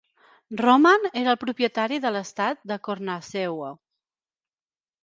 Roman 0.61 1.05
era 1.21 1.35
el 1.35 1.37
propietari 1.43 2.01
de 2.07 2.13
l'estat 2.17 2.65
de 2.73 2.79
Konarzewo. 2.89 3.73